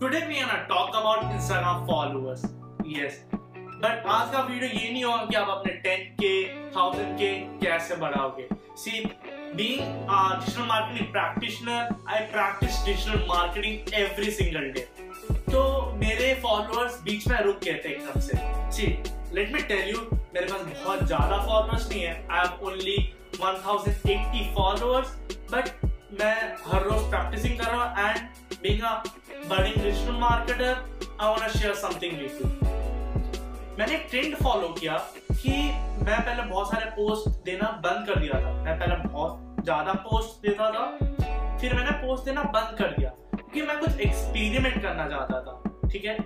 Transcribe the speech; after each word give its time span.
Today 0.00 0.18
we 0.28 0.40
are 0.40 0.56
talk 0.68 0.96
about 0.96 1.30
Instagram 1.32 1.86
followers 1.86 2.42
yes 2.86 3.14
but 3.32 4.06
आज 4.14 4.32
का 4.32 4.40
video 4.48 4.68
ये 4.70 4.90
नहीं 4.90 5.04
होगा 5.04 5.24
कि 5.24 5.34
आप 5.36 5.48
अपने 5.50 5.72
10k 5.86 6.32
1000k 6.74 7.30
कैसे 7.62 7.96
बढ़ाओगे? 8.02 8.48
See 8.76 9.00
being 9.56 9.80
a 9.80 10.18
digital 10.40 10.66
marketing 10.66 11.08
practitioner 11.12 11.88
I 12.08 12.26
practice 12.34 12.84
digital 12.86 13.24
marketing 13.28 13.94
every 14.00 14.30
single 14.40 14.70
day 14.72 14.86
तो 15.50 15.64
मेरे 16.04 16.32
फॉलोअर्स 16.42 17.00
बीच 17.04 17.26
में 17.28 17.40
रुक 17.40 17.64
गए 17.64 17.80
थे 17.84 17.94
एकदम 17.94 18.20
से। 18.20 18.38
See 18.76 18.86
let 19.34 19.52
me 19.52 19.62
tell 19.72 19.88
you 19.90 20.06
मेरे 20.12 20.46
पास 20.46 20.60
बहुत 20.84 21.06
ज़्यादा 21.06 21.42
फॉलोअर्स 21.46 21.88
नहीं 21.90 22.02
है। 22.02 22.14
I 22.30 22.46
have 22.46 22.66
only 22.66 22.98
1080 23.40 24.48
followers 24.56 25.16
but 25.52 25.74
मैं 26.20 26.36
हर 26.66 26.82
रोज 26.82 27.10
प्रैक्टिसिंग 27.10 27.58
कर 27.58 27.72
रहा 27.72 27.84
हूँ 27.84 28.08
and 28.08 28.60
being 28.62 28.82
a 28.82 28.94
budding 29.48 29.74
digital 29.74 30.14
marketer, 30.14 30.76
I 31.18 31.30
want 31.30 31.42
to 31.42 31.58
share 31.58 31.74
something 31.74 32.18
with 32.20 32.38
you. 32.40 32.48
मैंने 33.78 33.96
ट्रेंड 34.10 34.34
फॉलो 34.36 34.68
किया 34.78 34.96
कि 35.32 35.50
मैं 36.04 36.20
पहले 36.26 36.42
बहुत 36.42 36.70
सारे 36.70 36.86
पोस्ट 36.90 37.28
देना 37.44 37.68
बंद 37.84 38.06
कर 38.06 38.20
दिया 38.20 38.40
था। 38.42 38.52
मैं 38.62 38.78
पहले 38.78 38.96
बहुत 39.08 39.64
ज़्यादा 39.64 39.92
पोस्ट 40.06 40.46
देता 40.46 40.70
था 40.70 40.84
फिर 41.60 41.74
मैंने 41.74 41.90
पोस्ट 42.04 42.24
देना 42.24 42.42
बंद 42.56 42.76
कर 42.78 42.94
दिया। 42.98 43.10
क्योंकि 43.34 43.62
मैं 43.62 43.78
कुछ 43.80 44.00
एक्सपेरिमेंट 44.06 44.80
करना 44.82 45.08
चाहता 45.08 45.40
था 45.46 45.88
ठीक 45.90 46.04
है? 46.04 46.16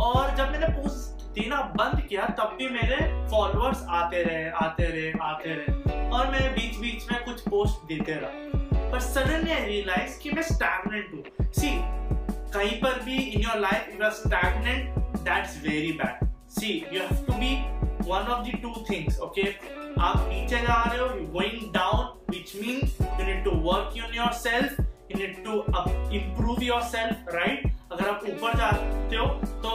और 0.00 0.34
जब 0.36 0.50
मैंने 0.52 0.66
पोस्ट 0.74 1.24
देना 1.38 1.60
बंद 1.78 2.00
किया 2.08 2.26
तब 2.38 2.56
भी 2.58 2.68
मेरे 2.68 2.96
फॉलोअर्स 3.30 3.84
आते 4.00 4.22
रहे 4.22 4.50
आते 4.64 4.86
रहे 4.86 5.12
आते 5.30 5.54
रहे। 5.54 6.08
और 6.10 6.30
मैं 6.30 6.52
बीच 6.54 6.76
बीच 6.80 7.10
में 7.12 7.24
कुछ 7.24 7.40
पोस्ट 7.48 7.88
देते 7.88 8.20
रहा। 8.22 8.90
पर 8.92 9.00
सडनली 9.00 9.52
आई 9.52 9.64
रियलाइज़ 9.64 10.18
कि 10.22 10.30
मैं 10.30 10.42
स्टैगनेंट 10.42 11.12
हूँ। 11.14 11.50
सी 11.52 11.70
कहीं 12.54 12.80
पर 12.80 13.02
भी 13.04 13.16
in 13.16 13.40
your 13.42 13.58
life 13.60 13.88
you 13.94 14.04
are 14.04 14.10
stagnant 14.12 14.98
that's 15.24 15.56
very 15.62 15.92
bad 16.02 16.26
see 16.58 16.72
you 16.92 17.00
have 17.00 17.24
to 17.26 17.32
be 17.40 17.54
one 18.08 18.32
of 18.34 18.46
the 18.48 18.60
two 18.62 18.74
things 18.90 19.18
okay 19.26 19.42
आप 20.00 20.26
नीचे 20.28 20.60
जा 20.66 20.82
रहे 20.84 20.98
हो 20.98 21.06
you 21.16 21.26
going 21.32 21.72
down 21.74 22.04
which 22.30 22.54
means 22.56 22.96
you 23.00 23.26
need 23.26 23.44
to 23.44 23.50
work 23.68 23.98
on 24.04 24.14
yourself 24.14 24.80
you 24.80 25.18
need 25.18 25.44
to 25.44 25.62
improve 26.16 26.62
yourself 26.62 27.34
right 27.34 27.66
अगर 27.92 28.08
आप 28.08 28.24
ऊपर 28.30 28.56
जाते 28.58 29.16
हो 29.16 29.26
तो 29.62 29.74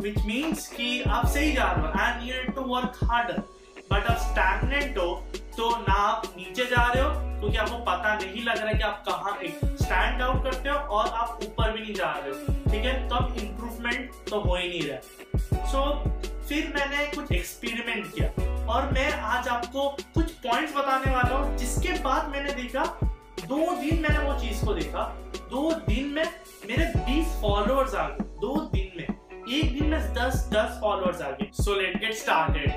व्हिच 0.00 0.18
मींस 0.26 0.66
कि 0.76 1.00
आप 1.02 1.26
सही 1.26 1.52
जा 1.52 1.70
रहे 1.72 1.86
हो 1.86 2.04
and 2.04 2.28
you 2.28 2.34
need 2.34 2.54
to 2.54 2.62
work 2.74 2.98
harder 3.10 3.42
but 3.92 4.06
आप 4.10 4.16
स्टैगनेंट 4.18 4.98
हो 4.98 5.10
तो 5.56 5.70
ना 5.76 5.94
आप 5.94 6.26
नीचे 6.36 6.64
जा 6.64 6.92
रहे 6.92 7.02
हो 7.02 7.10
क्योंकि 7.40 7.56
आपको 7.56 7.76
पता 7.78 8.14
नहीं 8.14 8.44
लग 8.44 8.58
रहा 8.58 8.68
है 8.68 8.74
कि 8.74 8.82
आप 8.82 9.04
कहाँ 9.08 9.38
स्टैंड 9.76 10.22
आउट 10.22 10.44
करते 10.44 10.68
हो 10.68 10.76
और 10.76 11.08
आप 11.08 11.40
ऊपर 11.42 11.72
भी 11.72 11.80
नहीं 11.80 11.94
जा 11.94 12.10
रहे 12.12 12.30
हो। 12.30 12.72
ठीक 12.72 12.84
है? 12.84 13.08
तो 13.08 13.14
अब 13.14 13.36
इम्प्रूवमेंट 13.38 14.10
तो 14.30 14.40
हो 14.40 14.56
ही 14.56 14.68
नहीं 14.68 14.82
रहा 14.82 15.00
सो 15.66 15.82
so, 15.82 16.46
फिर 16.48 16.72
मैंने 16.76 17.06
कुछ 17.06 17.32
एक्सपेरिमेंट 17.32 18.14
किया 18.14 18.28
और 18.66 18.90
मैं 18.92 19.12
आज 19.12 19.48
आपको 19.48 19.88
कुछ 20.14 20.30
पॉइंट्स 20.30 20.76
बताने 20.76 21.14
वाला 21.16 21.36
हूँ 21.36 21.56
जिसके 21.56 21.92
बाद 22.02 22.28
मैंने 22.28 22.52
देखा 22.52 22.84
दो 23.46 23.76
दिन 23.76 24.00
मैंने 24.02 24.18
वो 24.18 24.38
चीज़ 24.40 24.64
को 24.64 24.74
देखा। 24.74 25.02
दो 25.50 25.70
दिन 25.88 26.06
में 26.08 26.24
मेरे 26.68 26.86
20 27.06 27.40
फॉलोअर्स 27.42 27.94
आ 27.94 28.08
गए। 28.08 28.24
दो 28.40 28.56
दिन 28.74 28.92
में। 28.96 29.06
एक 29.58 29.80
दिन 29.80 29.90
में 29.90 30.14
10 30.14 30.50
10 30.52 30.80
फॉलोअर्स 30.80 31.20
आ 31.20 31.30
गए। 31.30 31.50
So 31.52 31.80
let 31.80 32.00
get 32.00 32.14
started 32.14 32.70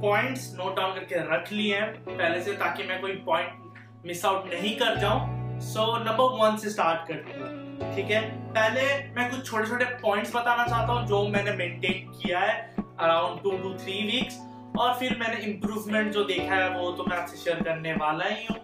points 0.00 0.52
note 0.54 0.76
down 0.76 0.94
करके 0.94 1.20
रख 1.28 1.52
लिए 1.52 1.76
हैं 1.76 1.92
पहले 2.06 2.40
से 2.44 2.52
ताकि 2.56 2.82
मैं 2.88 3.00
कोई 3.00 3.12
पॉइंट 3.26 3.75
मिस 4.04 4.24
आउट 4.24 4.52
नहीं 4.52 4.76
कर 4.78 4.96
जाऊँ। 4.98 5.60
सो 5.62 5.96
नंबर 5.98 6.36
वन 6.38 6.56
से 6.56 6.70
स्टार्ट 6.70 7.08
करते 7.08 7.32
हैं 7.32 7.94
ठीक 7.94 8.10
है? 8.10 8.20
पहले 8.50 8.82
मैं 9.16 9.30
कुछ 9.30 9.46
छोटे 9.46 9.66
छोटे 9.68 9.84
पॉइंट्स 10.02 10.34
बताना 10.36 10.66
चाहता 10.66 10.92
हूँ, 10.92 11.06
जो 11.06 11.28
मैंने 11.28 11.52
मेंटेन 11.52 12.12
किया 12.12 12.40
है 12.40 12.74
around 12.78 13.42
two 13.42 13.50
two 13.50 13.72
three 13.74 14.02
weeks 14.02 14.38
और 14.78 14.94
फिर 14.94 15.16
मैंने 15.20 15.36
इम्प्रूवमेंट 15.44 16.12
जो 16.12 16.24
देखा 16.24 16.54
है, 16.54 16.68
वो 16.78 16.90
तो 16.92 17.04
मैं 17.04 17.16
आपसे 17.16 17.36
शेयर 17.36 17.62
करने 17.62 17.92
वाला 17.94 18.24
ही 18.24 18.46
हूँ। 18.46 18.56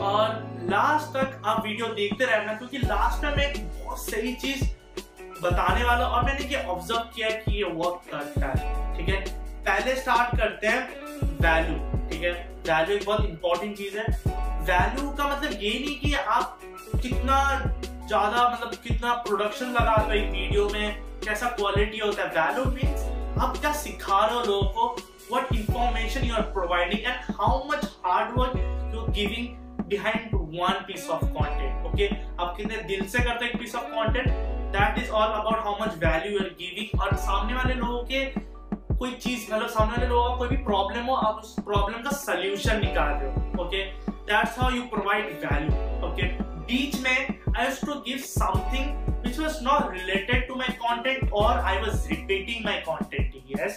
और 0.00 0.66
लास्ट 0.70 1.16
तक 1.16 1.42
आप 1.46 1.64
वीडियो 1.64 1.86
देखते 1.94 2.24
रहना, 2.24 2.52
क्योंकि 2.52 2.78
लास्ट 2.78 3.24
में 3.24 3.36
मैं 3.36 3.50
एक 3.50 3.64
बहुत 3.64 3.98
सही 4.00 4.32
चीज़ 4.34 4.64
बताने 5.42 5.84
वाला 5.84 6.06
और 6.06 6.24
मैंने 6.24 6.46
ये 6.46 6.64
ऑब्ज़र्व 6.64 7.10
किया 7.14 7.28
कि 7.30 7.56
ये 7.56 7.64
वर्क 7.64 8.10
करता 8.12 8.46
है। 8.48 8.96
ठीक 8.96 9.08
है? 9.08 9.20
पहले 9.66 9.94
स्टार्ट 9.96 10.36
करते 10.38 10.66
हैं 10.66 10.82
वैल्यू 11.40 12.08
ठीक 12.08 12.22
है? 12.24 12.32
वैल्यू 12.66 12.96
एक 12.96 13.04
बहुत 13.06 13.24
इंपॉर्टेंट 13.24 13.76
चीज़ 13.76 13.96
है। 13.98 14.04
वैल्यू 14.66 15.08
का 15.10 15.28
मतलब 15.28 15.62
ये 15.62 15.70
नहीं 15.78 15.98
कि 16.00 16.12
आप 16.14 16.60
कितना 17.02 17.38
ज़्यादा 18.08 18.48
मतलब 18.48 18.74
कितना 18.84 19.14
प्रोडक्शन 19.24 19.70
लगा 19.70 19.94
रहे 19.94 20.06
हो 20.06 20.12
एक 20.14 20.30
वीडियो 20.32 20.68
में, 20.68 21.02
कैसा 21.24 21.46
क्वालिटी 21.56 21.98
होता 21.98 22.22
है। 22.22 22.28
वैल्यू 22.36 22.64
मीन 22.72 23.40
आप 23.42 23.56
क्या 23.56 23.72
सिखा 23.72 24.24
रहे 24.26 24.34
हो 24.34 24.44
लोगों 24.44 24.68
को 24.68 25.34
what 25.34 25.52
information 25.54 26.24
you 26.26 26.34
are 26.34 26.42
providing 26.52 27.00
and 27.00 27.34
how 27.40 27.62
much 27.68 27.84
hard work 28.06 28.94
you 28.94 29.06
giving 29.12 29.48
behind 29.88 30.34
one 30.34 30.84
piece 30.86 31.08
of 31.10 31.24
content 31.34 31.86
okay 31.86 32.08
आप 32.40 32.54
कितने 32.56 32.76
दिल 32.88 33.06
से 33.08 33.18
करते 33.18 33.44
हैं 33.44 33.52
एक 33.52 33.58
piece 33.58 33.74
of 33.74 33.90
content 33.94 34.28
that 34.76 34.98
is 34.98 35.10
all 35.10 35.32
about 35.32 35.64
how 35.64 35.82
much 35.82 35.96
value 36.04 36.32
you 36.32 36.38
are 36.40 36.48
giving 36.60 37.00
और 37.00 37.16
सामने 37.26 37.54
वाले 37.54 37.74
लोगों 37.74 38.02
के 38.12 38.24
कोई 39.02 39.12
चीज़ 39.22 39.52
मतलब 39.52 39.68
सामने 39.68 39.92
वाले 39.92 40.06
लोगों 40.08 40.28
का 40.28 40.36
कोई 40.38 40.48
भी 40.48 40.56
प्रॉब्लम 40.64 41.04
हो, 41.04 41.14
आप 41.14 41.40
उस 41.44 41.54
प्रॉब्लम 41.64 42.02
का 42.02 42.10
सोल्यूशन 42.16 42.80
निकाल 42.80 43.14
रहे 43.22 43.30
हो 43.30 43.62
okay 43.62 43.84
that's 44.28 44.58
how 44.58 44.70
you 44.70 44.82
provide 44.92 45.32
value 45.44 46.06
okay 46.08 46.26
बीच 46.68 47.00
में 47.04 47.10
I 47.10 47.64
used 47.64 47.86
to 47.86 47.94
give 48.08 48.18
something 48.26 49.00
which 49.24 49.36
was 49.40 49.58
not 49.64 49.90
related 49.94 50.40
to 50.46 50.54
my 50.60 50.68
content 50.84 51.34
or 51.40 51.50
I 51.72 51.74
was 51.82 52.06
repeating 52.12 52.64
my 52.64 52.74
content, 52.86 53.36
yes? 53.50 53.76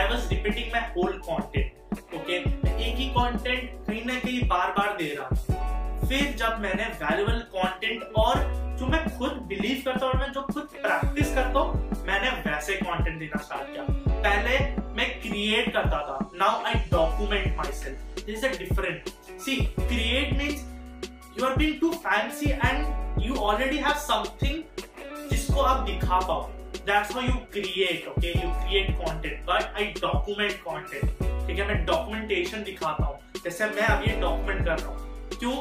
I 0.00 0.06
was 0.12 0.24
repeating 0.32 0.72
my 0.72 0.82
whole 0.94 1.18
content, 1.26 2.00
okay? 2.20 2.38
एक 2.38 2.96
ही 3.02 3.10
content 3.18 3.68
कहीं 3.88 4.04
ना 4.06 4.18
कहीं 4.24 4.40
बार 4.48 4.72
बार 4.78 4.96
दे 4.98 5.14
रहा 5.18 6.06
फिर 6.08 6.34
जब 6.38 6.58
मैंने 6.62 6.88
valuable 7.02 7.38
content 7.54 8.18
और 8.24 8.42
जो 8.78 8.86
मैं 8.86 9.04
खुद 9.18 9.44
बिलीव 9.52 9.82
करता 9.84 10.06
हूँ 10.06 10.12
और 10.14 10.20
मैं 10.20 10.32
जो 10.32 10.42
खुद 10.52 10.68
प्रैक्टिस 10.80 11.34
करता 11.34 11.58
हूँ, 11.58 12.04
मैंने 12.06 12.30
वैसे 12.50 12.74
कंटेंट 12.82 13.18
देना 13.18 13.42
स्टार्ट 13.42 13.72
किया। 13.72 14.03
पहले 14.24 14.58
मैं 14.96 15.08
क्रिएट 15.22 15.72
करता 15.72 15.98
था. 16.00 16.18
Now 16.34 16.62
I 16.66 16.74
document 16.90 17.56
myself 17.72 18.24
this 18.26 18.44
different 18.58 19.08
see 19.40 19.56
create 19.78 20.32
means 20.38 20.64
you 21.38 21.46
are 21.46 21.56
being 21.56 21.80
too 21.80 21.90
fancy 22.06 22.50
and 22.50 23.22
you 23.22 23.34
already 23.48 23.78
have 23.78 23.94
something 24.06 24.62
जिसको 25.30 25.60
आप 25.62 25.84
दिखा 25.86 26.18
पाओ. 26.28 26.42
That's 26.86 27.12
why 27.12 27.26
you 27.26 27.34
create 27.52 28.08
okay 28.08 28.28
you 28.30 28.50
create 28.62 28.90
content 28.98 29.44
but 29.46 29.76
I 29.76 29.84
document 30.00 30.52
content 30.68 31.46
ठीक 31.46 31.58
है? 31.58 31.66
मैं 31.68 31.84
documentation 31.86 32.62
दिखाता 32.64 33.04
हूँ. 33.04 33.18
जैसे 33.44 33.66
मैं 33.66 33.86
अभी 33.86 34.20
डॉक्यूमेंट 34.20 34.64
कर 34.66 34.78
रहा 34.78 34.88
हूँ. 34.88 35.28
क्यों? 35.38 35.56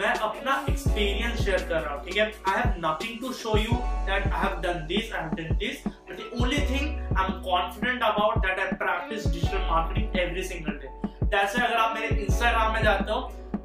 मैं 0.00 0.12
अपना 0.26 0.52
एक्सपीरियंस 0.68 1.40
शेयर 1.44 1.62
कर 1.68 1.80
रहा 1.80 1.94
हूँ, 1.94 2.04
ठीक 2.04 2.16
है? 2.16 2.26
I 2.48 2.56
have 2.56 2.74
nothing 2.84 3.18
to 3.20 3.32
show 3.38 3.56
you 3.58 3.72
that 4.08 4.26
I 4.26 4.40
have 4.42 4.60
done 4.62 4.84
this 4.88 5.12
I 5.12 5.22
have 5.22 5.34
done 5.34 5.56
this 5.58 5.86
but 5.86 6.12
the 6.16 6.30
only 6.42 6.60
thing 6.68 7.16
I 7.16 7.24
am 7.24 7.32
confident 7.48 8.02
about 8.02 8.46
that 8.46 8.60
I 8.60 8.76
practice 8.84 9.26
digital 9.32 9.66
marketing 9.70 10.16
every 10.20 10.42
single 10.52 10.78
day 10.82 10.96
जैसे 11.32 11.62
अगर 11.62 11.76
आप 11.76 11.96
मेरे 11.96 12.16
Instagram 12.16 12.72
में 12.72 12.82
जाते 12.82 13.12
हो, 13.12 13.20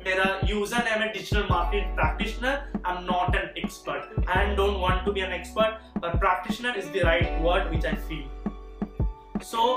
मेरा 0.06 0.24
user 0.46 0.84
name 0.86 1.02
है 1.02 1.12
digital 1.12 1.46
marketing 1.52 1.96
practitioner 1.96 2.82
I 2.86 2.96
am 2.96 3.04
not 3.04 3.36
an 3.36 3.54
expert 3.58 4.30
I 4.38 4.56
don't 4.56 4.78
want 4.82 5.06
to 5.06 5.12
be 5.12 5.22
an 5.22 5.34
expert 5.34 5.98
but 5.98 6.20
practitioner 6.20 6.78
is 6.78 6.90
the 6.94 7.06
right 7.06 7.38
word 7.42 7.70
which 7.70 7.86
I 7.86 7.96
feel 8.10 9.44
so 9.52 9.70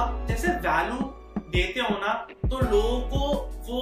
आप 0.00 0.24
जैसे 0.28 0.48
वैल्यू 0.68 1.10
देते 1.56 1.80
हो 1.80 1.96
ना 2.00 2.12
तो 2.50 2.58
लोगों 2.66 3.00
को 3.08 3.30
वो 3.66 3.80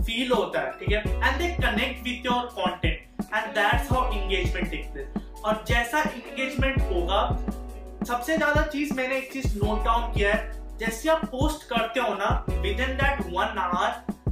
फील 0.00 0.32
होता 0.32 0.60
है, 0.60 0.72
ठीक 0.78 0.92
है? 0.92 0.98
And 0.98 1.38
they 1.38 1.48
connect 1.56 2.02
with 2.04 2.26
your 2.26 2.44
content 2.58 3.34
and 3.34 3.52
that's 3.54 3.92
how 3.92 4.12
engagement 4.12 4.70
take 4.70 4.92
place 4.92 5.42
और 5.44 5.64
जैसा 5.68 6.00
एंगेजमेंट 6.00 6.80
होगा, 6.82 7.20
सबसे 8.06 8.36
ज़्यादा 8.36 8.62
चीज़ 8.66 8.94
मैंने 8.94 9.16
एक 9.16 9.32
चीज़ 9.32 9.56
नोट 9.58 9.84
डाउन 9.84 10.12
किया 10.12 10.32
है, 10.34 10.76
जैसे 10.78 11.08
आप 11.10 11.24
पोस्ट 11.30 11.68
करते 11.68 12.00
हो 12.00 12.14
ना 12.14 12.28
within 12.80 12.96
that 12.96 13.20
one 13.26 13.58
hour 13.58 13.88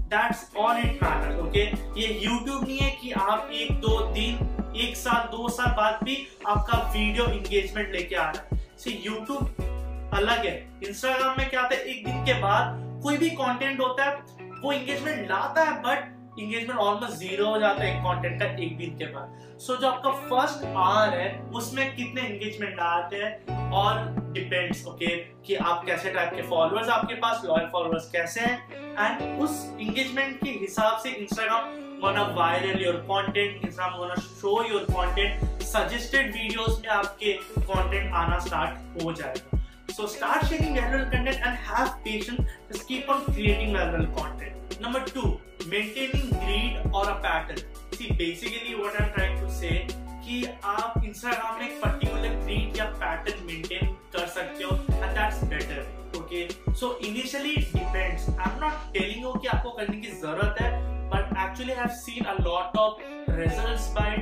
that's 0.08 0.46
all 0.56 0.78
it 0.78 1.02
matters 1.02 1.40
okay 1.40 1.64
ये 2.00 2.08
यूट्यूब 2.20 2.64
नहीं 2.64 2.78
है 2.78 2.90
कि 3.00 3.10
आप 3.12 3.50
एक, 3.52 3.72
दो 3.80 3.98
दिन, 4.12 4.72
एक 4.76 4.96
साल, 4.96 5.28
दो 5.32 5.48
साल 5.48 5.74
बाद 5.76 5.98
भी 6.04 6.16
आपका 6.46 6.78
वीडियो 6.92 7.26
इंगेजमेंट 7.26 7.92
लेके 7.92 8.16
आ 8.16 8.30
रहा 8.30 8.42
है। 8.42 8.92
यूट्यूब 9.04 10.10
अलग 10.14 10.44
है। 10.46 10.56
इंस्टाग्राम 10.86 11.34
में 11.38 11.48
क्या 11.50 11.60
होता 11.60 11.74
है, 11.74 11.82
एक 11.82 12.04
दिन 12.04 12.24
के 12.24 12.34
बाद 12.40 13.00
कोई 13.02 13.16
भी 13.16 13.30
कंटेंट 13.32 13.80
होता 13.80 14.04
है 14.04 14.37
वो 14.62 14.72
इंगेजमेंट 14.72 15.30
लाता 15.30 15.62
है 15.62 15.82
बट 15.82 16.14
इंगेजमेंट 16.40 16.80
ऑलमोस्ट 16.80 17.16
ज़ीरो 17.16 17.46
हो 17.46 17.58
जाता 17.58 17.82
है 17.82 17.96
एक 17.96 18.02
कंटेंट 18.02 18.42
का 18.42 18.46
एक 18.64 18.76
दिन 18.78 18.98
के 18.98 19.04
बाद। 19.04 19.58
सो 19.58 19.74
so, 19.74 19.80
जो 19.80 19.88
आपका 19.88 20.10
फ़र्स्ट 20.10 20.64
आवर 20.64 21.18
है 21.18 21.42
उसमें 21.42 21.96
कितने 21.96 22.20
एंगेजमेंट 22.20 22.78
आते 22.80 23.16
हैं? 23.16 23.70
और 23.72 23.98
डिपेंड्स 24.32 24.86
ओके 24.86 25.06
okay, 25.06 25.46
कि 25.46 25.54
आप 25.54 25.84
कैसे 25.86 26.10
टाइप 26.10 26.32
के 26.34 26.42
फॉलोअर्स 26.42 26.88
आपके 26.88 27.14
पास 27.14 27.42
लॉयल 27.44 27.68
फॉलोअर्स 27.72 28.10
कैसे 28.10 28.40
हैं? 28.40 28.72
एंड 28.98 29.42
उस 29.42 29.76
इंगेजमेंट 29.80 30.44
के 30.44 30.50
हिसाब 30.50 30.98
से 30.98 31.10
Instagram 31.10 31.86
gonna 32.02 32.24
viral 32.34 32.76
your 32.82 32.98
content 33.06 33.64
instagram 33.66 33.94
gonna 34.00 34.18
show 34.24 34.52
your 34.70 34.82
content 34.90 35.64
suggested 35.70 36.28
videos 36.36 36.80
में 36.80 36.88
आपके 36.88 37.38
content 37.56 38.14
आना 38.14 38.38
start 38.38 39.04
हो 39.04 39.12
जाएगा। 39.12 39.57
So 39.98 40.06
start 40.06 40.42
sharing 40.48 40.74
viral 40.74 41.04
content 41.12 41.38
and 41.46 41.56
have 41.68 41.88
patience 42.02 42.50
just 42.68 42.86
keep 42.90 43.08
on 43.14 43.24
creating 43.28 43.72
viral 43.76 44.04
content 44.18 44.76
number 44.84 45.00
two 45.06 45.30
maintaining 45.72 46.28
greed 46.42 46.76
or 46.94 47.02
a 47.14 47.16
pattern 47.24 47.58
see 47.96 48.10
basically 48.20 48.76
what 48.82 49.00
i'm 49.00 49.10
trying 49.16 49.40
to 49.40 49.56
say 49.62 49.78
कि 50.22 50.38
आप 50.70 51.04
Instagram 51.04 51.58
में 51.58 51.66
एक 51.66 51.78
particular 51.82 52.34
grid 52.44 52.76
या 52.78 52.84
pattern 53.02 53.46
maintain 53.46 53.86
कर 54.14 54.26
सकते 54.34 54.64
हो 54.64 54.74
and 54.74 55.14
that's 55.18 55.42
better 55.52 56.18
okay 56.18 56.42
so 56.80 56.90
initially 57.06 57.54
depends 57.54 58.28
I 58.28 58.50
am 58.50 58.58
not 58.64 58.92
telling 58.94 59.22
you 59.22 59.32
कि 59.34 59.48
आपको 59.54 59.70
करने 59.78 59.96
की 60.00 60.10
ज़रूरत 60.20 60.60
है 60.62 60.70
but 61.14 61.32
actually 61.46 61.72
I 61.72 61.78
have 61.78 61.94
seen 62.00 62.24
a 62.24 62.34
lot 62.40 62.76
of 62.78 63.00
results 63.38 63.88
by 63.94 64.16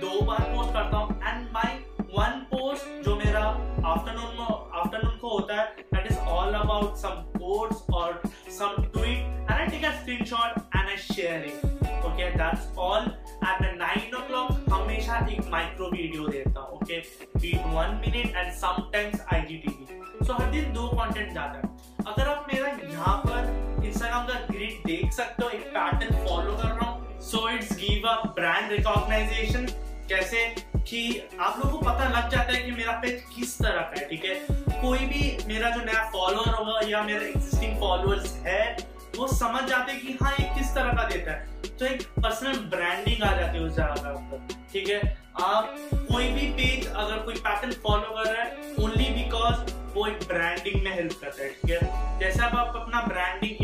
दो 0.00 0.20
बार 0.26 0.40
पोस्ट 0.54 0.72
करता 0.72 0.96
हूँ 0.96 1.20
एंड 1.22 1.46
माई 1.52 1.76
वन 2.18 2.40
पोस्ट 2.50 3.04
जो 3.04 3.14
मेरा 3.16 3.40
आफ्टरनून 3.40 4.40
आफ्टरनून 4.80 5.16
को 5.18 5.28
होता 5.28 5.60
है 5.60 5.66
that 5.94 6.10
is 6.10 6.18
all 6.36 6.54
about 6.54 6.96
some 6.96 7.22
codes 7.38 7.82
और 7.94 8.20
some 8.58 8.82
tweet 8.84 9.18
and 9.18 9.50
I 9.50 9.66
take 9.66 9.84
a 9.84 9.90
screenshot 10.00 10.58
and 10.76 10.88
I 10.88 10.96
share 11.04 11.44
it 11.46 12.04
okay 12.06 12.30
that's 12.36 12.68
all 12.78 13.02
at 13.02 13.62
the 13.62 13.74
nine 13.78 14.14
o'clock 14.26 14.70
हमेशा 14.72 15.18
एक 15.32 15.48
माइक्रो 15.50 15.90
वीडियो 15.90 16.26
देता 16.28 16.60
हूँ 16.60 16.76
okay 16.76 16.98
beat 17.36 17.66
one 17.74 18.00
minute 18.06 18.36
and 18.36 18.52
sometimes 18.54 19.26
IGTV 19.34 20.26
so 20.26 20.32
हर 20.32 20.50
दिन 20.50 20.72
दो 20.72 20.88
content 20.90 21.32
जाता 21.34 21.58
है। 21.58 21.76
अगर 22.06 22.28
आप 22.28 22.46
मेरा 22.52 22.68
यहाँ 22.92 23.16
पर 23.26 23.84
इंस्टाग्राम 23.86 24.26
का 24.26 24.34
ग्रिड 24.50 24.86
देख 24.86 25.12
सकते 25.12 25.44
हो, 25.44 25.50
एक 25.50 25.66
पैटर्न 25.74 26.26
फॉलो 26.26 26.52
कर 26.52 26.68
रहा 26.68 26.90
हूँ 26.90 27.20
so 27.30 27.48
it's 27.50 27.76
give 27.80 28.08
a 28.08 28.14
brand 28.38 28.70
recognisation 28.72 29.66
कैसे 30.08 30.46
कि 30.88 31.00
आप 31.40 31.58
लोगों 31.58 31.78
को 31.78 31.84
पता 31.84 32.08
लग 32.08 32.28
जाता 32.30 32.52
है 32.52 32.62
कि 32.62 32.70
मेरा 32.70 32.92
पेज 32.92 33.22
किस 33.36 33.58
तरह 33.58 33.80
का 33.80 34.00
है, 34.00 34.08
ठीक 34.08 34.24
है? 34.24 34.34
कोई 34.82 34.98
भी 34.98 35.36
मेरा 35.46 35.70
जो 35.70 35.84
नया 35.84 36.04
फॉलोअर 36.10 36.54
होगा 36.54 36.80
या 36.88 37.02
मेरा 37.02 37.26
एग्जिस्टिंग 37.26 37.78
फॉलोअर्स 37.80 38.36
है, 38.46 38.76
वो 39.16 39.26
समझ 39.26 39.62
जाते 39.68 39.92
हैं 39.92 40.00
कि 40.00 40.16
हाँ 40.22 40.32
ये 40.32 40.44
किस 40.58 40.74
तरह 40.74 40.92
का 40.92 41.08
देता 41.08 41.32
है। 41.32 41.76
तो 41.78 41.86
एक 41.86 42.02
पर्सनल 42.18 42.58
ब्रांडिंग 42.74 43.22
आ 43.22 43.34
जाती 43.36 43.58
है 43.58 43.64
उस 43.64 43.72
जगह 43.72 43.94
पर 44.32 44.56
ठीक 44.72 44.88
है? 44.88 45.16
आप 45.42 45.76
कोई 45.94 46.28
भी 46.28 46.46
पेज 46.52 46.86
अगर 46.86 47.18
कोई 47.18 47.34
पैटर्न 47.34 47.72
फॉलो 47.82 48.14
कर 48.14 48.32
रहा 48.32 48.42
है 48.42 48.74
ओनली 48.80 49.08
बिकॉज़ 49.14 49.72
वो 49.94 50.06
एक 50.06 50.26
ब्रांडिंग 50.28 50.82
में 50.84 50.94
हेल्प 50.94 51.12
करता 51.20 51.42
है, 51.42 51.50
ठीक 51.50 51.70
है? 51.70 52.18
जैसे 52.18 52.42
आप 52.42 52.76
अपना 52.76 53.00
ब्रांडिंग 53.00 53.56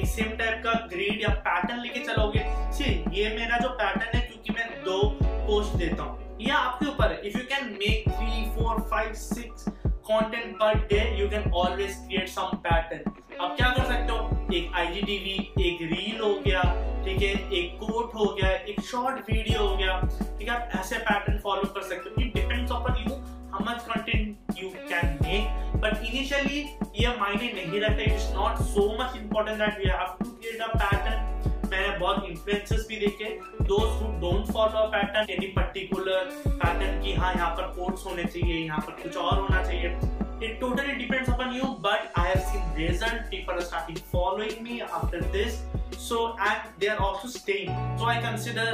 एक 0.00 0.06
सेम 0.06 0.30
टाइप 0.36 0.62
का 0.64 0.72
ग्रीड 0.90 1.22
या 1.22 1.28
पैटर्न 1.46 1.80
लेके 1.80 2.00
चलोगे। 2.04 2.44
सी 2.74 2.84
ये 3.14 3.28
मेरा 3.30 3.56
जो 3.58 3.68
पैटर्न 3.70 4.16
है 4.16 4.20
क्योंकि 4.20 4.52
मैं 4.52 4.68
दो 4.84 4.98
पोस्ट 5.22 5.76
देता 5.78 6.02
हूँ। 6.02 6.36
या 6.40 6.56
आपके 6.56 6.86
ऊपर 6.86 7.12
है। 7.12 7.20
If 7.20 7.36
you 7.38 7.44
can 7.48 7.66
make 7.72 8.08
three 8.08 8.44
four 8.54 8.80
five 8.90 9.12
six 9.14 9.64
content 10.10 10.54
per 10.56 10.78
day 10.86 11.00
you 11.18 11.28
can 11.30 11.50
always 11.54 11.96
create 11.96 12.28
some 12.28 12.56
pattern 12.66 13.12
अब 13.40 13.56
क्या 13.56 13.68
कर 13.68 13.84
सकते 13.84 14.12
हो? 14.12 14.46
एक 14.54 14.72
आईजीटीवी 14.74 15.34
एक 15.66 15.82
रील 15.82 16.20
हो 16.20 16.34
गया, 16.46 16.62
ठीक 17.04 17.22
है? 17.22 17.32
एक 17.58 17.76
कोट 17.80 18.14
हो 18.14 18.24
गया, 18.34 18.50
एक 18.50 18.80
शॉर्ट 18.80 19.30
वीडियो 19.30 19.66
हो 19.66 19.76
गया, 19.76 20.00
ठीक 20.38 20.48
है? 20.48 20.54
आप 20.54 20.80
ऐसे 20.80 20.98
पैटर्न 21.00 21.38
फॉलो 21.38 21.72
कर 21.74 21.82
सकते 21.82 22.10
हो। 22.10 22.22
It 22.22 22.34
depends 22.34 22.72
upon 22.72 22.96
you 22.98 23.14
how 23.60 23.72
much 23.72 23.82
content 23.84 24.58
you 24.58 24.68
can 24.88 25.18
make 25.22 25.80
but 25.80 26.04
initially 26.04 26.60
ये 27.00 27.08
मायने 27.20 27.52
नहीं 27.52 27.80
रखते 27.80 28.02
it 28.02 28.12
is 28.12 28.32
not 28.34 28.58
so 28.68 28.84
much 29.00 29.16
important 29.16 29.58
that 29.58 29.78
we 29.78 29.88
have 29.90 30.14
to 30.22 30.30
create 30.30 30.60
a 30.60 30.66
pattern 30.76 31.68
मैंने 31.70 31.98
बहुत 31.98 32.24
इन्फ्लुएंसर्स 32.28 32.86
भी 32.88 32.96
देखे. 33.00 33.28
दोस्त 33.72 34.02
who 34.02 34.08
don't 34.20 34.52
follow 34.52 34.86
pattern 34.94 35.30
any 35.32 35.46
particular 35.58 36.30
pattern 36.46 37.00
की 37.02 37.12
हाँ 37.14 37.32
यहाँ 37.34 37.50
पर 37.56 37.66
कोट्स 37.76 38.06
होने 38.06 38.24
चाहिए, 38.24 38.54
यहाँ 38.64 38.80
पर 38.86 39.02
कुछ 39.02 39.16
और 39.16 39.38
होना 39.40 39.62
चाहिए. 39.62 40.18
It 40.48 40.54
totally 40.60 40.96
depends 40.98 41.28
upon 41.30 41.54
you, 41.54 41.66
but 41.86 42.18
i 42.20 42.26
have 42.26 42.44
seen 42.50 42.62
result. 42.76 43.26
People 43.32 43.58
are 43.62 43.64
starting 43.64 43.98
following 44.12 44.62
me 44.68 44.80
after 44.82 45.20
this. 45.34 45.58
So, 46.04 46.20
and 46.50 46.70
they 46.78 46.88
are 46.92 47.00
also 47.08 47.28
staying. 47.34 47.74
So, 47.98 48.06
i 48.12 48.14
consider 48.22 48.68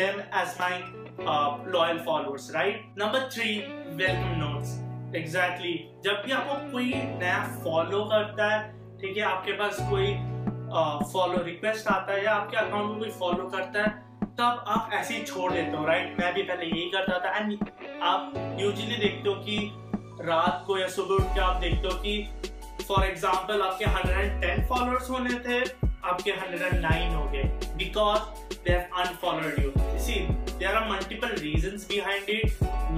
them 0.00 0.20
as 0.42 0.58
my 0.58 0.74
uh, 1.18 1.58
loyal 1.66 1.98
followers 1.98 2.50
right? 2.54 2.96
Number 2.96 3.28
three 3.30 3.64
welcome 3.98 4.38
notes. 4.38 4.76
Exactly. 5.14 5.74
जब 6.04 6.22
भी 6.26 6.32
आपको 6.32 6.72
कोई 6.72 6.92
नया 6.94 7.38
follow 7.64 8.04
करता 8.04 8.54
है 8.54 8.60
ठीक 9.00 9.16
है 9.16 9.22
आपके 9.22 9.52
पास 9.52 9.76
कोई 9.90 10.06
uh, 10.06 11.44
रिक्वेस्ट 11.44 11.88
आता 11.88 12.12
है 12.12 12.24
या 12.24 12.34
आपके 12.34 12.56
अकाउंट 12.56 12.90
में 12.90 12.98
कोई 12.98 13.10
फॉलो 13.10 13.48
करता 13.48 13.82
है 13.82 14.06
तब 14.40 14.64
आप 14.68 14.90
ऐसे 14.92 15.16
ही 15.16 15.22
छोड़ 15.22 15.52
देते 15.52 15.76
हो 15.76 15.84
राइट 15.86 16.16
मैं 16.20 16.34
भी 16.34 16.42
पहले 16.42 16.66
यही 16.66 16.90
करता 16.90 17.18
था। 17.18 17.36
एंड 17.36 17.58
आप 18.02 18.32
यूजुअली 18.60 18.96
देखते 18.96 19.28
हो 19.28 19.34
कि 19.34 19.72
रात 20.20 20.64
को 20.66 20.78
या 20.78 20.88
सुबह 20.88 21.14
उठ 21.14 21.34
के 21.34 21.40
आप 21.40 21.56
देखते 21.56 21.88
हो 21.88 21.94
कि 22.02 22.84
फॉर 22.88 23.04
एग्ज़ाम्पल 23.04 23.62
आपके 23.62 23.84
110 23.84 24.68
फॉलोअर्स 24.68 25.10
होने 25.10 25.34
थे 25.48 25.60
आपके 26.04 26.32
109 26.32 27.14
हो 27.14 27.24
गए 27.30 27.42
because 27.76 28.20
they 28.64 28.72
have 28.72 29.00
unfollowed 29.00 29.58
you 29.58 29.72
see 29.98 30.20
there 30.59 30.75
are 30.75 30.87
multiple 30.87 31.29
reasons 31.41 31.85
behind 31.85 32.23
it 32.27 32.51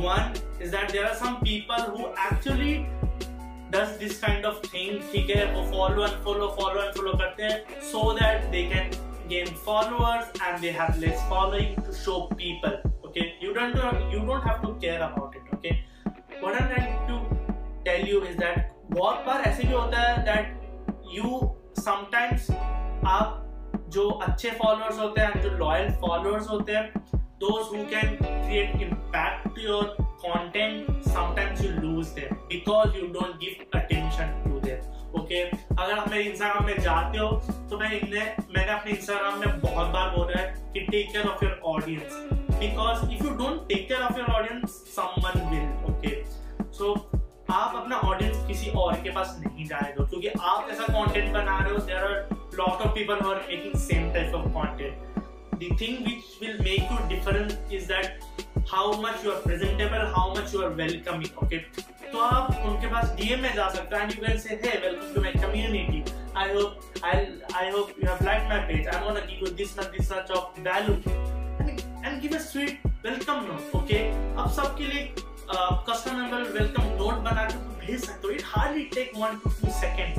one 0.05 0.33
is 0.59 0.71
that 0.71 0.89
there 0.89 1.05
are 1.05 1.15
some 1.15 1.39
people 1.41 1.81
who 1.95 2.07
actually 2.17 2.87
does 3.71 3.97
this 3.97 4.19
kind 4.19 4.45
of 4.45 4.61
thing 4.73 4.99
ठीक 5.11 5.29
है 5.35 5.45
वो 5.53 5.63
follow 5.71 6.03
and 6.07 6.21
follow 6.27 6.49
follow 6.59 6.81
and 6.85 6.99
follow 6.99 7.15
करते 7.21 7.43
हैं 7.43 7.81
so 7.91 8.03
that 8.19 8.51
they 8.51 8.63
can 8.73 8.91
gain 9.29 9.47
followers 9.69 10.25
and 10.47 10.61
they 10.65 10.73
have 10.79 10.99
less 11.05 11.23
following 11.29 11.75
to 11.87 11.95
show 12.03 12.17
people 12.43 12.77
okay 13.07 13.25
you 13.41 13.53
don't 13.53 13.81
you 14.13 14.19
don't 14.29 14.47
have 14.49 14.61
to 14.67 14.73
care 14.85 15.01
about 15.07 15.35
it 15.41 15.55
okay 15.57 15.73
what 16.41 16.61
I'm 16.61 16.69
trying 16.75 16.99
to 17.09 17.17
tell 17.89 18.07
you 18.13 18.21
is 18.31 18.37
that 18.43 18.71
बहुत 18.91 19.25
बार 19.25 19.41
ऐसे 19.47 19.63
भी 19.63 19.73
होता 19.73 20.01
है 20.01 20.25
that 20.25 20.45
you 21.15 21.41
sometimes 21.79 22.51
आप 23.15 23.41
जो 23.95 24.09
अच्छे 24.27 24.51
followers 24.61 24.99
होते 24.99 25.21
हैं 25.21 25.41
जो 25.41 25.49
loyal 25.63 25.91
followers 26.05 26.47
होते 26.49 26.75
हैं 26.75 27.18
those 27.40 27.68
who 27.68 27.84
can 27.86 28.16
create 28.18 28.74
impact 28.78 29.54
to 29.54 29.60
your 29.62 29.96
content, 30.20 30.86
sometimes 31.02 31.62
you 31.62 31.70
lose 31.72 32.12
them 32.12 32.36
because 32.48 32.94
you 32.94 33.08
don't 33.08 33.40
give 33.40 33.56
attention 33.72 34.28
to 34.44 34.60
them 34.60 34.80
okay 35.10 35.38
okay? 35.40 35.58
अगर 35.72 35.92
आप 35.92 36.08
मेरे 36.10 36.24
इंस्टाग्राम 36.24 36.66
में 36.66 36.80
जाते 36.80 37.18
हो 37.18 37.28
तो 37.70 37.78
मैं 37.78 37.90
इन्हें 37.92 38.36
मैंने 38.56 38.72
अपने 38.72 38.92
इंस्टाग्राम 38.92 39.40
में 39.40 39.60
बहुत 39.60 39.88
बार 39.92 40.10
बोला 40.16 40.38
है 40.40 40.44
कि 40.74 40.80
take 40.80 41.12
care 41.12 41.26
of 41.28 41.44
your 41.44 41.60
audience 41.66 42.12
because 42.60 43.10
if 43.12 43.24
you 43.24 43.34
don't 43.36 43.66
take 43.68 43.88
care 43.88 44.02
of 44.02 44.18
your 44.18 44.30
audience 44.32 44.78
someone 44.96 45.50
will 45.50 45.92
okay 45.92 46.14
so 46.78 46.94
आप 47.52 47.76
अपना 47.76 47.96
ऑडियंस 48.08 48.46
किसी 48.46 48.70
और 48.78 49.02
के 49.02 49.10
पास 49.12 49.36
नहीं 49.40 49.66
जाने 49.66 49.92
दो 49.94 50.06
क्योंकि 50.06 50.28
आप 50.28 50.68
ऐसा 50.70 50.92
कंटेंट 50.92 51.32
बना 51.34 51.58
रहे 51.58 51.72
हो 51.72 51.78
there 51.86 52.04
are 52.04 52.28
lot 52.58 52.86
of 52.86 52.94
people 52.94 53.24
who 53.24 53.30
are 53.30 53.46
making 53.48 53.80
same 53.88 54.12
type 54.14 54.34
of 54.34 54.48
content 54.58 55.09
the 55.60 55.68
thing 55.80 56.02
which 56.04 56.28
will 56.42 56.58
make 56.66 56.90
you 56.90 56.98
different 57.08 57.72
is 57.78 57.86
that 57.86 58.22
how 58.70 58.84
much 59.00 59.24
you 59.24 59.32
are 59.32 59.40
presentable, 59.40 60.04
how 60.16 60.26
much 60.34 60.52
you 60.54 60.62
are 60.66 60.74
welcoming, 60.82 61.32
okay? 61.44 61.60
तो 62.12 62.18
आप 62.18 62.62
उनके 62.66 62.86
पास 62.92 63.10
DM 63.16 63.40
में 63.40 63.54
जा 63.54 63.68
सकते 63.74 63.96
हो 63.96 64.02
and 64.02 64.12
you 64.12 64.24
can 64.26 64.38
say 64.38 64.54
hey 64.62 64.78
welcome 64.84 65.14
to 65.14 65.20
my 65.22 65.32
community 65.42 66.02
I 66.36 66.54
hope 66.54 67.04
I 67.04 67.26
I 67.56 67.70
hope 67.70 67.90
you 68.02 68.08
have 68.08 68.24
like 68.26 68.48
my 68.48 68.58
page 68.68 68.88
I 68.88 69.04
want 69.04 69.18
to 69.18 69.26
give 69.26 69.46
you 69.46 69.54
this 69.60 69.78
much 69.78 69.86
this 69.96 70.12
much 70.12 70.30
of 70.38 70.60
value 70.68 70.94
and 72.04 72.20
give 72.22 72.34
a 72.36 72.40
sweet 72.46 72.86
welcome 73.04 73.44
note 73.50 73.76
okay 73.82 73.98
अब 74.42 74.50
सबके 74.56 74.84
लिए 74.84 75.14
customer 75.88 76.50
welcome 76.58 76.82
note 76.98 77.22
बना 77.28 77.44
के 77.52 77.86
भेज 77.86 78.04
सकते 78.04 78.26
हो. 78.26 78.32
It 78.34 78.42
hardly 78.46 78.84
take 78.94 79.12
one 79.16 79.38
two 79.44 79.50
two 79.60 79.70
second 79.80 80.12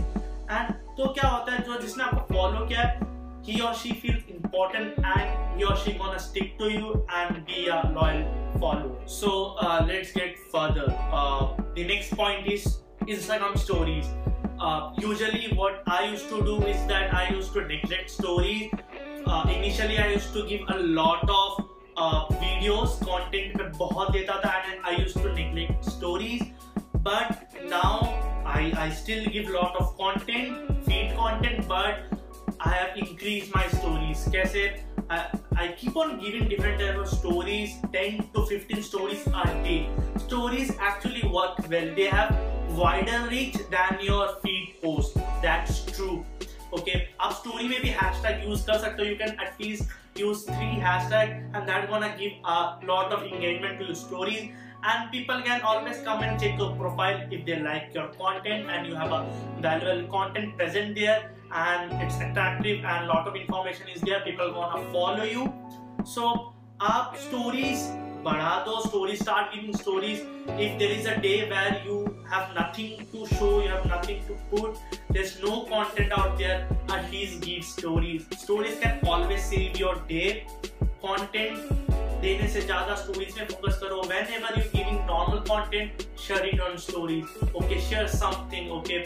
and 0.51 0.73
तो 0.97 1.13
क्या 1.13 1.29
होता 1.29 1.51
है, 1.51 1.59
जो 1.63 1.81
जिसने 1.81 2.03
आपको 2.03 2.33
फॉलो 2.33 2.65
किया 2.67 2.81
है 2.81 3.09
he 3.43 3.61
or 3.61 3.73
she 3.73 3.93
feels 3.93 4.23
important 4.29 4.93
and 5.03 5.57
he 5.57 5.63
or 5.63 5.75
she 5.75 5.93
gonna 5.93 6.19
stick 6.19 6.57
to 6.59 6.69
you 6.71 7.05
and 7.13 7.45
be 7.45 7.67
a 7.67 7.91
loyal 7.93 8.25
follower. 8.59 8.95
So 9.05 9.55
uh, 9.59 9.85
let's 9.87 10.11
get 10.11 10.37
further. 10.51 10.85
Uh, 11.11 11.55
the 11.75 11.83
next 11.85 12.15
point 12.15 12.47
is 12.47 12.79
instagram 13.07 13.57
stories. 13.57 14.05
Uh, 14.59 14.91
usually 14.99 15.51
what 15.55 15.81
i 15.87 16.05
used 16.05 16.29
to 16.29 16.43
do 16.45 16.61
is 16.71 16.85
that 16.87 17.13
i 17.13 17.29
used 17.29 17.53
to 17.53 17.65
neglect 17.65 18.09
stories. 18.09 18.71
Uh, 19.25 19.45
initially 19.49 19.97
i 19.97 20.07
used 20.09 20.33
to 20.33 20.45
give 20.47 20.61
a 20.69 20.79
lot 20.79 21.27
of 21.29 21.67
uh, 21.97 22.25
videos 22.43 22.99
content 23.05 23.57
but 23.57 23.73
bahut 23.79 24.11
deta 24.17 24.41
tha 24.43 24.53
and 24.73 24.91
i 24.91 24.97
used 25.03 25.17
to 25.17 25.33
neglect 25.33 25.85
stories. 25.85 26.43
But 27.03 27.57
now 27.69 27.95
i 28.45 28.61
i 28.83 28.89
still 29.01 29.25
give 29.33 29.49
lot 29.55 29.75
of 29.81 29.97
content 29.97 30.71
feed 30.85 31.13
content 31.15 31.60
have 33.21 33.27
increased 33.27 33.53
my 33.55 33.67
stories. 33.67 34.27
कैसे 34.33 34.79
I, 35.09 35.39
I 35.55 35.67
keep 35.77 35.95
on 35.97 36.19
giving 36.19 36.47
different 36.47 36.79
type 36.79 36.95
of 36.95 37.07
stories, 37.07 37.75
10 37.93 38.29
to 38.33 38.45
15 38.45 38.81
stories 38.81 39.27
a 39.27 39.45
day. 39.63 39.89
Stories 40.17 40.71
actually 40.79 41.27
work 41.27 41.59
well. 41.69 41.95
They 41.95 42.07
have 42.07 42.35
wider 42.69 43.27
reach 43.29 43.57
than 43.69 43.99
your 44.01 44.37
feed 44.43 44.75
post. 44.81 45.17
That's 45.41 45.85
true. 45.85 46.23
Okay, 46.73 47.01
आप 47.19 47.43
story 47.43 47.67
में 47.69 47.81
भी 47.81 47.93
hashtag 47.93 48.47
use 48.47 48.65
कर 48.65 48.79
सकते 48.79 49.03
हो. 49.03 49.09
You 49.09 49.17
can 49.17 49.37
at 49.39 49.59
least 49.59 49.83
use 50.15 50.43
three 50.43 50.79
hashtag 50.79 51.33
and 51.53 51.67
that's 51.67 51.89
gonna 51.89 52.15
give 52.17 52.31
a 52.45 52.79
lot 52.87 53.11
of 53.11 53.23
engagement 53.23 53.79
to 53.79 53.85
your 53.85 53.95
stories 53.95 54.49
and 54.82 55.10
people 55.10 55.42
can 55.42 55.60
always 55.62 55.98
come 56.02 56.22
and 56.22 56.40
check 56.40 56.58
your 56.58 56.74
profile 56.76 57.20
if 57.30 57.44
they 57.46 57.58
like 57.60 57.94
your 57.94 58.08
content 58.08 58.70
and 58.70 58.86
you 58.86 58.94
have 58.94 59.12
a 59.12 59.26
valuable 59.60 60.08
content 60.08 60.56
present 60.56 60.94
there 60.94 61.30
and 61.52 61.92
it's 62.02 62.16
attractive 62.16 62.84
and 62.84 63.06
lot 63.06 63.26
of 63.26 63.36
information 63.36 63.88
is 63.88 64.00
there 64.02 64.20
people 64.20 64.52
wanna 64.54 64.82
follow 64.92 65.24
you 65.24 65.52
so 66.04 66.52
up 66.80 67.16
stories 67.16 67.88
बढ़ा 68.26 68.54
दो 68.66 68.72
stories 68.84 69.20
start 69.22 69.52
giving 69.54 69.76
stories 69.80 70.22
if 70.62 70.78
there 70.78 70.94
is 70.94 71.04
a 71.10 71.12
day 71.26 71.48
where 71.50 71.74
you 71.84 71.98
have 72.30 72.48
nothing 72.56 73.04
to 73.12 73.26
show 73.34 73.50
you 73.64 73.68
have 73.74 73.86
nothing 73.90 74.24
to 74.30 74.38
put 74.54 74.80
there's 75.16 75.34
no 75.44 75.60
content 75.68 76.16
out 76.18 76.36
there 76.40 76.56
at 76.96 77.10
least 77.12 77.46
give 77.46 77.68
stories 77.68 78.26
stories 78.44 78.80
can 78.80 78.98
always 79.14 79.44
save 79.52 79.78
your 79.84 79.94
day 80.08 80.46
content 81.04 81.99
देने 82.21 82.47
से 82.47 82.61
ज़्यादा 82.61 82.95
stories 82.95 83.37
में 83.37 83.47
focus 83.47 83.79
करो। 83.83 84.01
Whenever 84.33 84.59
you 84.59 84.63
giving 84.75 84.99
normal 85.07 85.39
content 85.47 86.01
share 86.19 86.45
it 86.47 86.59
on 86.61 86.75
stories 86.87 87.55
okay 87.55 87.79
share 87.81 88.07
something 88.15 88.71
okay 88.71 88.99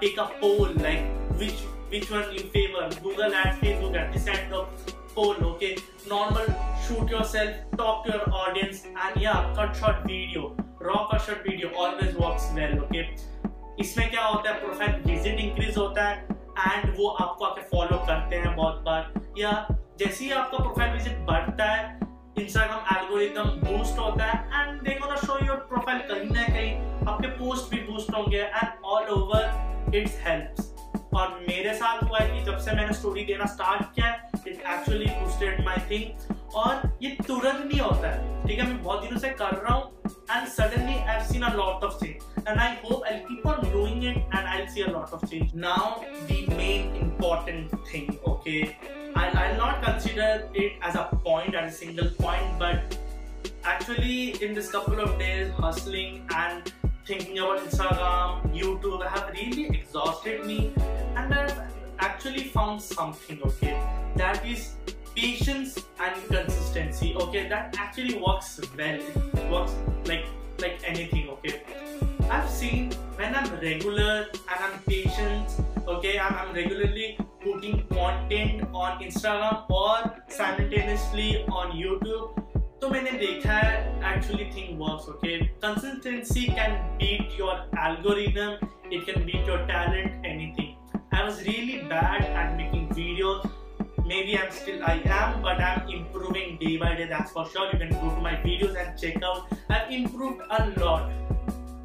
take 0.00 0.18
a 0.18 0.24
poll 0.40 0.74
like 0.82 1.30
which 1.38 1.62
which 1.92 2.10
one 2.12 2.30
you 2.32 2.42
favour 2.50 2.98
Google 3.02 3.34
at 3.36 3.54
Facebook 3.54 3.96
at 3.96 4.12
this 4.12 4.28
end 4.28 4.52
of 4.54 4.90
poll 5.14 5.44
okay 5.46 5.74
normal 6.08 6.46
shoot 6.84 7.12
yourself 7.30 7.76
talk 7.78 8.08
your 8.08 8.30
audience 8.32 8.84
and 8.86 9.22
या 9.22 9.32
cut 9.58 9.74
short 9.80 10.06
video 10.06 10.56
raw 10.82 10.94
cut 11.12 11.20
short 11.26 11.48
video 11.48 11.68
always 11.82 12.14
work 12.20 12.50
well 12.54 12.78
okay 12.80 13.02
इसमें 13.82 14.10
क्या 14.10 14.24
होता 14.24 14.50
है? 14.50 14.60
Profile 14.60 15.02
visit 15.06 15.38
increase 15.40 15.76
होता 15.76 16.04
है 16.04 16.26
and 16.60 16.94
वो 16.98 17.08
आपको 17.08 17.44
आके 17.44 17.62
फॉलो 17.68 17.96
करते 18.06 18.36
हैं 18.36 18.54
बहुत 18.56 18.82
बार। 18.84 19.12
या 19.38 19.52
जैसे 19.98 20.24
ही 20.24 20.30
आपका 20.32 20.58
प्रोफ़ाइल 20.58 20.92
विज़िट 20.92 21.18
बढ़ता 21.28 21.64
है 21.64 22.01
इंस्टाग्राम 22.42 22.96
एल्गोरिदम 22.96 23.50
बूस्ट 23.64 23.98
होता 23.98 24.24
है 24.24 24.36
and 24.60 24.80
they 24.82 24.98
gonna 25.00 25.16
show 25.26 25.38
your 25.46 25.56
profile 25.70 25.98
कहीं 26.10 26.30
ना 26.30 26.42
कहीं 26.48 26.72
आपके 27.08 27.28
पोस्ट 27.38 27.70
भी 27.70 27.80
बूस्ट 27.90 28.14
होंगे 28.16 28.38
and 28.38 28.84
all 28.94 29.08
over 29.18 29.94
it's 29.96 30.18
helps 30.26 30.70
और 31.14 31.38
मेरे 31.48 31.72
साथ 31.74 32.02
हुआ 32.02 32.18
है 32.18 32.28
कि 32.30 32.44
जब 32.44 32.58
से 32.64 32.74
मैंने 32.76 32.92
स्टोरी 32.94 33.24
देना 33.24 33.46
स्टार्ट 33.46 33.82
किया 33.94 34.12
it 34.46 34.46
actually 34.48 35.06
boosted 35.18 35.64
my 35.64 35.76
thing 35.90 36.34
और 36.62 36.80
ये 37.02 37.10
तुरंत 37.26 37.64
नहीं 37.66 37.80
होता 37.80 38.08
है, 38.08 38.46
ठीक 38.46 38.58
है, 38.58 38.66
मैं 38.66 38.82
बहुत 38.82 39.02
दिनों 39.02 39.18
से 39.18 39.28
कर 39.42 39.54
रहा 39.56 39.74
हूँ 39.74 40.12
and 40.30 40.48
suddenly 40.48 40.94
I 40.94 41.04
have 41.04 41.22
seen 41.24 41.42
a 41.42 41.52
lot 41.54 41.84
of 41.84 41.98
change 42.04 42.48
and 42.48 42.58
I 42.58 42.70
hope 42.84 43.04
I 43.06 43.18
keep 43.28 43.46
on 43.46 43.70
doing 43.72 44.04
it 44.04 44.16
and 44.16 44.46
I 44.46 44.66
see 44.66 44.82
a 44.82 44.88
lot 44.88 45.12
of 45.14 45.26
change 45.26 45.52
now 45.56 46.00
the 46.30 46.44
main 46.56 46.96
important 46.96 47.74
thing 47.94 48.28
okay 48.28 48.60
I'll, 49.14 49.36
I'll 49.36 49.56
not 49.56 49.82
consider 49.82 50.48
it 50.54 50.72
as 50.82 50.94
a 50.94 51.08
point, 51.24 51.54
as 51.54 51.74
a 51.74 51.76
single 51.76 52.08
point, 52.18 52.58
but 52.58 52.98
actually 53.64 54.42
in 54.42 54.54
this 54.54 54.70
couple 54.70 55.00
of 55.00 55.18
days 55.18 55.52
hustling 55.52 56.26
and 56.34 56.72
thinking 57.06 57.38
about 57.38 57.58
Instagram, 57.60 58.54
YouTube 58.54 59.06
have 59.06 59.30
really 59.32 59.66
exhausted 59.68 60.46
me 60.46 60.72
and 61.16 61.34
I've 61.34 61.60
actually 61.98 62.44
found 62.44 62.80
something, 62.80 63.40
okay, 63.44 63.80
that 64.16 64.44
is 64.46 64.74
patience 65.14 65.78
and 66.00 66.26
consistency, 66.28 67.14
okay, 67.16 67.48
that 67.48 67.76
actually 67.78 68.14
works 68.14 68.60
well, 68.76 68.94
it 68.94 69.50
works 69.50 69.74
like, 70.06 70.24
like 70.58 70.80
anything, 70.84 71.28
okay. 71.28 71.62
I've 72.30 72.48
seen 72.48 72.92
when 73.16 73.34
I'm 73.34 73.52
regular 73.60 74.26
and 74.32 74.58
I'm 74.60 74.78
patient, 74.86 75.50
okay, 75.86 76.18
I'm, 76.18 76.34
I'm 76.34 76.54
regularly 76.54 77.18
content 78.02 78.62
on 78.76 79.02
Instagram 79.02 79.74
और 79.74 80.08
simultaneously 80.30 81.34
on 81.54 81.76
YouTube 81.78 82.40
तो 82.82 82.88
मैंने 82.88 83.10
देखा 83.18 83.52
है 83.54 84.14
actually 84.14 84.44
thing 84.54 84.78
works 84.78 85.08
okay 85.08 85.38
consistency 85.64 86.44
can 86.54 86.72
beat 87.02 87.38
your 87.40 87.70
algorithm 87.80 88.66
it 88.92 89.04
can 89.06 89.24
beat 89.24 89.48
your 89.48 89.58
talent 89.66 90.26
anything 90.26 90.98
I 91.14 91.22
was 91.22 91.42
really 91.48 91.76
bad 91.92 92.24
at 92.24 92.56
making 92.56 92.90
video 92.92 93.34
maybe 94.22 94.34
I 94.34 94.44
am 94.44 94.50
still 94.52 94.82
I 94.88 94.98
am 95.18 95.40
but 95.42 95.60
I 95.60 95.72
am 95.72 95.94
improving 95.98 96.58
day 96.58 96.76
by 96.78 96.94
day 96.94 97.04
that's 97.14 97.32
for 97.34 97.46
sure 97.52 97.70
you 97.72 97.78
can 97.78 97.88
improve 97.88 98.20
my 98.22 98.42
videos 98.44 98.76
and 98.76 98.94
check 98.96 99.24
out 99.24 99.72
I 99.72 99.96
improved 99.96 100.42
a 100.50 100.64
lot 100.78 101.41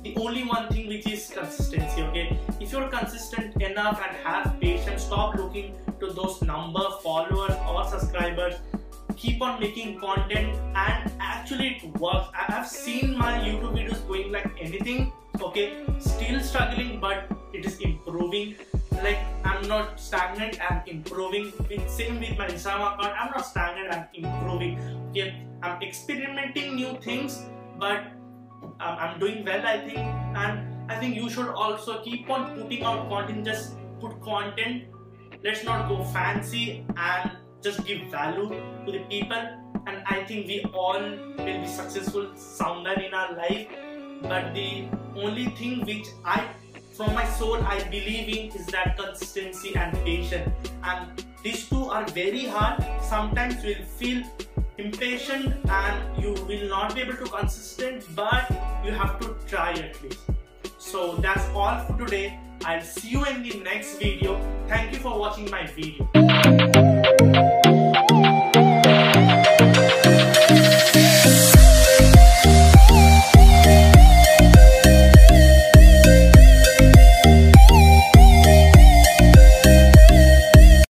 the 0.07 0.21
only 0.21 0.43
one 0.43 0.67
thing 0.69 0.87
which 0.87 1.07
is 1.07 1.29
consistency 1.33 2.01
okay? 2.03 2.39
If 2.59 2.71
you're 2.71 2.87
consistent 2.87 3.61
enough 3.61 4.01
and 4.01 4.15
have 4.23 4.59
patience 4.59 5.03
stop 5.03 5.35
looking 5.35 5.75
to 5.99 6.07
those 6.13 6.41
number 6.41 6.85
followers 7.03 7.55
or 7.69 7.85
subscribers. 7.85 8.55
Keep 9.15 9.41
on 9.41 9.59
making 9.59 9.99
content 9.99 10.55
and 10.75 11.11
actually 11.19 11.79
it 11.81 11.99
works. 11.99 12.27
I 12.33 12.51
have 12.51 12.67
seen 12.67 13.17
my 13.17 13.39
youtube 13.39 13.73
videos 13.73 14.07
going 14.07 14.31
like 14.31 14.51
anything 14.61 15.11
okay? 15.41 15.85
Still 15.99 16.39
struggling 16.41 16.99
but 16.99 17.31
it 17.53 17.65
is 17.65 17.79
improving. 17.79 18.55
Like 18.91 19.19
i'm 19.43 19.67
not 19.67 19.99
stagnant 19.99 20.59
i'm 20.61 20.81
improving. 20.85 21.51
With 21.69 21.89
same 21.89 22.19
with 22.19 22.37
my 22.37 22.47
instagram 22.47 22.93
account. 22.93 23.13
I'm 23.19 23.31
not 23.31 23.45
stagnant 23.45 23.91
i'm 23.91 24.05
improving 24.13 24.79
okay? 25.09 25.41
I'm 25.63 25.81
experimenting 25.81 26.75
new 26.75 26.95
things 27.01 27.41
but 27.79 28.16
I'm 28.79 29.19
doing 29.19 29.43
well, 29.45 29.65
I 29.65 29.79
think, 29.79 29.97
and 29.97 30.91
I 30.91 30.95
think 30.99 31.15
you 31.15 31.29
should 31.29 31.49
also 31.49 32.01
keep 32.01 32.29
on 32.29 32.59
putting 32.59 32.83
out 32.83 33.09
content. 33.09 33.45
Just 33.45 33.75
put 33.99 34.21
content. 34.21 34.85
Let's 35.43 35.63
not 35.63 35.87
go 35.89 36.03
fancy 36.03 36.85
and 36.95 37.31
just 37.61 37.85
give 37.85 38.01
value 38.11 38.49
to 38.85 38.91
the 38.91 38.99
people. 39.09 39.37
And 39.87 40.03
I 40.05 40.23
think 40.25 40.47
we 40.47 40.63
all 40.73 40.99
will 40.99 41.61
be 41.61 41.67
successful 41.67 42.31
somewhere 42.35 42.99
in 42.99 43.13
our 43.13 43.33
life. 43.35 43.67
But 44.21 44.53
the 44.53 44.89
only 45.15 45.45
thing 45.45 45.85
which 45.85 46.07
I, 46.25 46.47
from 46.93 47.13
my 47.13 47.25
soul, 47.25 47.55
I 47.63 47.83
believe 47.83 48.27
in 48.27 48.55
is 48.59 48.65
that 48.67 48.97
consistency 48.97 49.75
and 49.75 49.93
patience. 50.03 50.49
And 50.83 51.23
these 51.43 51.69
two 51.69 51.85
are 51.85 52.05
very 52.07 52.45
hard. 52.45 52.83
Sometimes 53.01 53.63
we'll 53.63 53.83
feel 53.97 54.23
impatient 54.77 55.55
and 55.69 56.23
you 56.23 56.33
will 56.47 56.69
not 56.69 56.95
be 56.95 57.01
able 57.01 57.15
to 57.15 57.25
consistent 57.25 58.03
but 58.15 58.49
you 58.85 58.91
have 58.91 59.19
to 59.19 59.35
try 59.47 59.71
at 59.71 60.01
least. 60.03 60.19
So 60.77 61.15
that's 61.17 61.45
all 61.49 61.83
for 61.85 61.97
today. 61.97 62.39
I'll 62.65 62.81
see 62.81 63.09
you 63.09 63.25
in 63.25 63.43
the 63.43 63.59
next 63.63 63.97
video. 63.97 64.39
Thank 64.67 64.93
you 64.93 64.99
for 64.99 65.17
watching 65.17 65.49
my 65.49 65.67
video 65.67 67.56